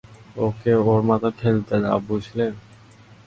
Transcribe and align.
ওকে 0.37 0.71
ওর 0.83 1.01
মত 1.09 1.23
খেলতে 1.39 1.75
দাও, 1.83 1.99
বুঝলে? 2.07 2.45